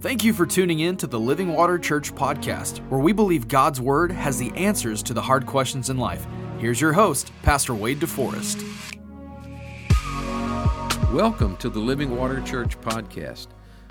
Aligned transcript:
Thank 0.00 0.24
you 0.24 0.32
for 0.32 0.46
tuning 0.46 0.80
in 0.80 0.96
to 0.96 1.06
the 1.06 1.20
Living 1.20 1.52
Water 1.52 1.78
Church 1.78 2.14
podcast, 2.14 2.78
where 2.88 3.02
we 3.02 3.12
believe 3.12 3.48
God's 3.48 3.82
Word 3.82 4.10
has 4.10 4.38
the 4.38 4.50
answers 4.52 5.02
to 5.02 5.12
the 5.12 5.20
hard 5.20 5.44
questions 5.44 5.90
in 5.90 5.98
life. 5.98 6.26
Here's 6.56 6.80
your 6.80 6.94
host, 6.94 7.30
Pastor 7.42 7.74
Wade 7.74 8.00
DeForest. 8.00 8.64
Welcome 11.12 11.54
to 11.58 11.68
the 11.68 11.80
Living 11.80 12.16
Water 12.16 12.40
Church 12.40 12.80
podcast. 12.80 13.48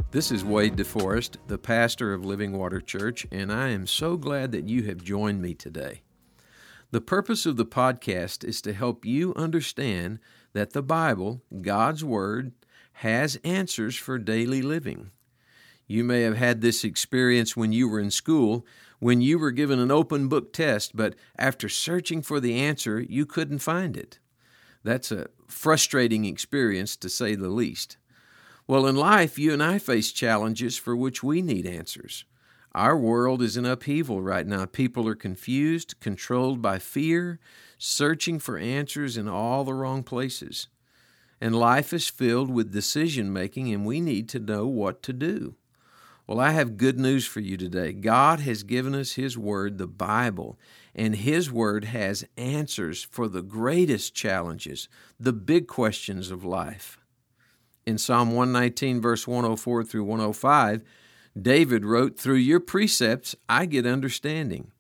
This 0.09 0.32
is 0.32 0.43
Wade 0.43 0.77
DeForest, 0.77 1.36
the 1.45 1.59
pastor 1.59 2.11
of 2.11 2.25
Living 2.25 2.57
Water 2.57 2.82
Church, 2.82 3.28
and 3.32 3.54
I 3.54 3.69
am 3.69 3.86
so 3.86 4.18
glad 4.18 4.51
that 4.51 4.68
you 4.68 4.86
have 4.86 5.04
joined 5.04 5.43
me 5.43 5.54
today. 5.54 6.01
The 6.89 7.01
purpose 7.01 7.46
of 7.46 7.55
the 7.55 7.68
podcast 7.68 8.43
is 8.43 8.64
to 8.64 8.73
help 8.73 9.05
you 9.05 9.36
understand 9.36 10.18
that 10.54 10.73
the 10.73 10.82
Bible, 10.82 11.43
God's 11.61 12.04
Word, 12.04 12.54
has 12.93 13.39
answers 13.43 13.96
for 13.96 14.18
daily 14.18 14.64
living. 14.64 15.11
You 15.92 16.04
may 16.04 16.21
have 16.21 16.38
had 16.38 16.61
this 16.61 16.84
experience 16.84 17.57
when 17.57 17.74
you 17.74 17.89
were 17.89 18.00
in 18.00 18.11
school, 18.11 18.64
when 19.00 19.21
you 19.21 19.39
were 19.39 19.50
given 19.50 19.79
an 19.79 19.89
open 19.89 20.28
book 20.28 20.54
test, 20.54 20.96
but 20.96 21.15
after 21.36 21.68
searching 21.68 22.21
for 22.21 22.39
the 22.39 22.54
answer, 22.54 23.00
you 23.00 23.25
couldn't 23.25 23.57
find 23.57 23.98
it. 23.98 24.20
That's 24.84 25.12
a 25.12 25.29
frustrating 25.48 26.25
experience, 26.25 26.96
to 26.98 27.10
say 27.10 27.34
the 27.34 27.50
least. 27.50 27.98
Well, 28.68 28.86
in 28.86 28.96
life, 28.96 29.39
you 29.39 29.52
and 29.52 29.64
I 29.64 29.79
face 29.79 30.12
challenges 30.12 30.78
for 30.78 30.96
which 30.96 31.24
we 31.24 31.42
need 31.42 31.65
answers. 31.65 32.23
Our 32.76 32.95
world 32.95 33.42
is 33.42 33.58
in 33.58 33.66
upheaval 33.66 34.22
right 34.22 34.45
now. 34.45 34.66
People 34.66 35.08
are 35.08 35.16
confused, 35.16 36.00
controlled 36.00 36.62
by 36.62 36.78
fear, 36.78 37.40
searching 37.80 38.38
for 38.38 38.59
answers 38.59 39.17
in 39.17 39.28
all 39.28 39.64
the 39.64 39.73
wrong 39.73 40.03
places. 40.03 40.67
And 41.42 41.56
life 41.56 41.94
is 41.94 42.09
filled 42.09 42.52
with 42.52 42.72
decision 42.72 43.34
making, 43.34 43.74
and 43.74 43.88
we 43.88 44.00
need 44.02 44.30
to 44.30 44.40
know 44.40 44.68
what 44.68 45.02
to 45.02 45.14
do. 45.14 45.56
Well, 46.30 46.39
I 46.39 46.52
have 46.52 46.77
good 46.77 46.99
news 46.99 47.25
for 47.25 47.39
you 47.39 47.58
today. 47.58 47.91
God 47.91 48.41
has 48.41 48.61
given 48.61 48.94
us 48.94 49.13
His 49.13 49.35
Word, 49.35 49.80
the 49.80 49.88
Bible, 49.88 50.59
and 50.94 51.16
His 51.16 51.52
Word 51.52 51.85
has 51.85 52.23
answers 52.38 53.03
for 53.03 53.27
the 53.27 53.41
greatest 53.41 54.13
challenges, 54.13 54.88
the 55.19 55.33
big 55.33 55.66
questions 55.66 56.30
of 56.30 56.45
life. 56.45 57.00
In 57.88 57.97
Psalm 57.97 58.35
119, 58.35 59.02
verse 59.02 59.27
104 59.27 59.83
through 59.83 60.03
105, 60.03 60.83
David 61.41 61.83
wrote, 61.83 62.19
Through 62.19 62.35
your 62.35 62.59
precepts 62.59 63.35
I 63.50 63.66
get 63.66 63.88
understanding. 63.88 64.72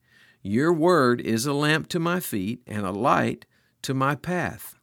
Your 0.43 0.71
word 0.71 1.19
is 1.19 1.47
a 1.47 1.53
lamp 1.53 1.89
to 1.89 1.99
my 1.99 2.19
feet 2.19 2.61
and 2.67 2.85
a 2.85 2.91
light 2.91 3.47
to 3.81 3.95
my 3.95 4.13
path. 4.13 4.75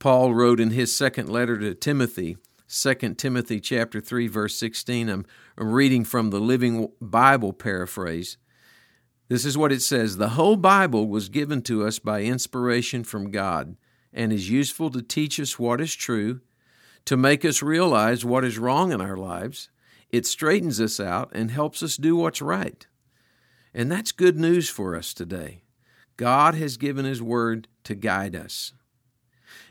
Paul 0.00 0.34
wrote 0.34 0.58
in 0.58 0.70
his 0.70 0.92
second 0.92 1.28
letter 1.28 1.56
to 1.56 1.72
Timothy, 1.76 2.36
2 2.72 2.94
Timothy 3.14 3.58
chapter 3.58 4.00
3 4.00 4.28
verse 4.28 4.54
16. 4.54 5.08
I'm, 5.08 5.26
I'm 5.58 5.72
reading 5.72 6.04
from 6.04 6.30
the 6.30 6.38
Living 6.38 6.88
Bible 7.00 7.52
paraphrase. 7.52 8.36
This 9.26 9.44
is 9.44 9.58
what 9.58 9.72
it 9.72 9.82
says, 9.82 10.16
"The 10.18 10.30
whole 10.30 10.54
Bible 10.54 11.08
was 11.08 11.28
given 11.28 11.62
to 11.62 11.84
us 11.84 11.98
by 11.98 12.22
inspiration 12.22 13.02
from 13.02 13.32
God 13.32 13.76
and 14.12 14.32
is 14.32 14.50
useful 14.50 14.88
to 14.90 15.02
teach 15.02 15.40
us 15.40 15.58
what 15.58 15.80
is 15.80 15.96
true, 15.96 16.42
to 17.06 17.16
make 17.16 17.44
us 17.44 17.60
realize 17.60 18.24
what 18.24 18.44
is 18.44 18.56
wrong 18.56 18.92
in 18.92 19.00
our 19.00 19.16
lives. 19.16 19.68
It 20.10 20.24
straightens 20.24 20.80
us 20.80 21.00
out 21.00 21.32
and 21.34 21.50
helps 21.50 21.82
us 21.82 21.96
do 21.96 22.14
what's 22.14 22.40
right." 22.40 22.86
And 23.74 23.90
that's 23.90 24.12
good 24.12 24.38
news 24.38 24.70
for 24.70 24.94
us 24.94 25.12
today. 25.12 25.64
God 26.16 26.54
has 26.54 26.76
given 26.76 27.04
His 27.04 27.20
Word 27.20 27.66
to 27.82 27.96
guide 27.96 28.36
us. 28.36 28.74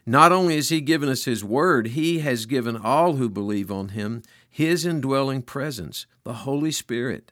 Not 0.05 0.31
only 0.31 0.55
has 0.55 0.69
He 0.69 0.81
given 0.81 1.09
us 1.09 1.25
His 1.25 1.43
Word, 1.43 1.87
He 1.89 2.19
has 2.19 2.45
given 2.45 2.77
all 2.77 3.15
who 3.15 3.29
believe 3.29 3.71
on 3.71 3.89
Him 3.89 4.23
His 4.49 4.85
indwelling 4.85 5.41
presence, 5.41 6.05
the 6.23 6.33
Holy 6.33 6.71
Spirit, 6.71 7.31